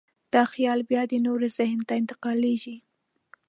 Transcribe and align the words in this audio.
دا 0.33 0.43
خیال 0.53 0.79
بیا 0.89 1.01
د 1.11 1.13
نورو 1.25 1.47
ذهن 1.57 1.79
ته 1.87 1.93
انتقالېږي. 2.01 2.75